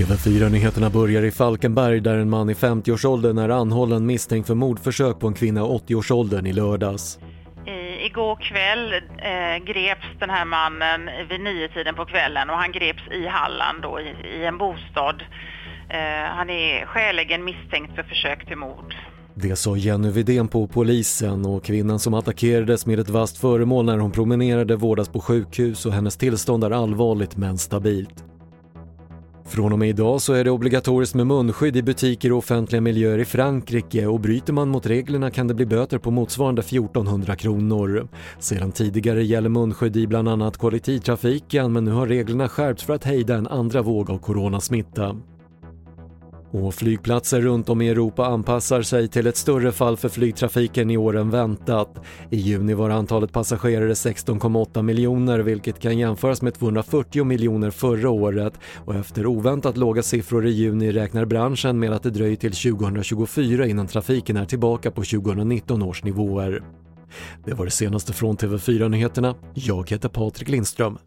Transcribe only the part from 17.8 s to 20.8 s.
för försök till mord. Det sa Jenny Widén på